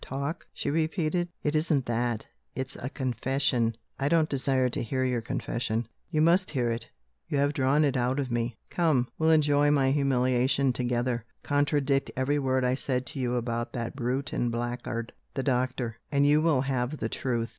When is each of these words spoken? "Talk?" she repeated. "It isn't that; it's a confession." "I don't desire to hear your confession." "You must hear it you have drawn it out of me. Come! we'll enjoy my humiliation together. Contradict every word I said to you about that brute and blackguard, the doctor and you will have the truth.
"Talk?" 0.03 0.47
she 0.51 0.71
repeated. 0.71 1.29
"It 1.43 1.55
isn't 1.55 1.85
that; 1.85 2.25
it's 2.55 2.75
a 2.75 2.89
confession." 2.89 3.77
"I 3.99 4.09
don't 4.09 4.27
desire 4.27 4.67
to 4.67 4.81
hear 4.81 5.05
your 5.05 5.21
confession." 5.21 5.87
"You 6.09 6.23
must 6.23 6.49
hear 6.49 6.71
it 6.71 6.89
you 7.27 7.37
have 7.37 7.53
drawn 7.53 7.83
it 7.83 7.95
out 7.95 8.17
of 8.17 8.31
me. 8.31 8.57
Come! 8.71 9.09
we'll 9.19 9.29
enjoy 9.29 9.69
my 9.69 9.91
humiliation 9.91 10.73
together. 10.73 11.23
Contradict 11.43 12.09
every 12.17 12.39
word 12.39 12.65
I 12.65 12.73
said 12.73 13.05
to 13.05 13.19
you 13.19 13.35
about 13.35 13.73
that 13.73 13.95
brute 13.95 14.33
and 14.33 14.51
blackguard, 14.51 15.13
the 15.35 15.43
doctor 15.43 15.97
and 16.11 16.25
you 16.25 16.41
will 16.41 16.61
have 16.61 16.97
the 16.97 17.07
truth. 17.07 17.49